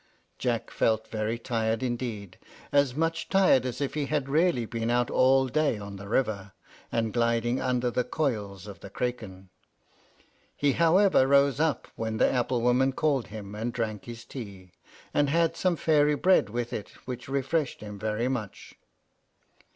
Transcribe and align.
Jack 0.39 0.71
felt 0.71 1.07
very 1.09 1.37
tired 1.37 1.83
indeed, 1.83 2.39
as 2.71 2.95
much 2.95 3.29
tired 3.29 3.67
as 3.67 3.79
if 3.79 3.93
he 3.93 4.07
had 4.07 4.27
really 4.27 4.65
been 4.65 4.89
out 4.89 5.11
all 5.11 5.45
day 5.47 5.77
on 5.77 5.97
the 5.97 6.09
river, 6.09 6.53
and 6.91 7.13
gliding 7.13 7.61
under 7.61 7.91
the 7.91 8.03
coils 8.03 8.65
of 8.65 8.79
the 8.79 8.89
Craken. 8.89 9.49
He 10.55 10.71
however 10.71 11.27
rose 11.27 11.59
up, 11.59 11.87
when 11.95 12.17
the 12.17 12.27
apple 12.33 12.61
woman 12.63 12.93
called 12.93 13.27
him, 13.27 13.53
and 13.53 13.71
drank 13.71 14.05
his 14.05 14.25
tea, 14.25 14.71
and 15.13 15.29
had 15.29 15.55
some 15.55 15.75
fairy 15.75 16.15
bread 16.15 16.49
with 16.49 16.73
it, 16.73 16.89
which 17.05 17.29
refreshed 17.29 17.81
him 17.81 17.99
very 17.99 18.27
much. 18.27 18.73